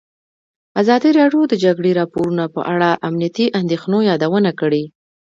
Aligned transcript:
ازادي 0.81 1.11
راډیو 1.19 1.41
د 1.47 1.49
د 1.51 1.53
جګړې 1.63 1.91
راپورونه 1.99 2.43
په 2.55 2.61
اړه 2.73 2.89
د 2.95 2.99
امنیتي 3.07 3.45
اندېښنو 3.59 3.97
یادونه 4.09 4.51
کړې. 4.59 4.83